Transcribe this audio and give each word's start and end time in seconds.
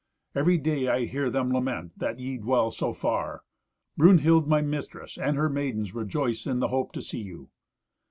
Every 0.33 0.57
day 0.57 0.87
I 0.87 1.05
hear 1.05 1.29
them 1.29 1.51
lament 1.53 1.99
that 1.99 2.17
ye 2.17 2.39
dwell 2.39 2.71
so 2.71 2.91
far. 2.91 3.43
Brunhild 3.95 4.47
my 4.47 4.59
mistress, 4.59 5.15
and 5.15 5.37
her 5.37 5.47
maidens, 5.47 5.93
rejoice 5.93 6.47
in 6.47 6.57
the 6.57 6.69
hope 6.69 6.91
to 6.93 7.03
see 7.03 7.21
you." 7.21 7.51